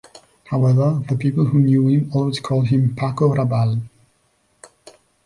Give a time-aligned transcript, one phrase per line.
[0.45, 3.87] However, the people who knew him always called him Paco Rabal.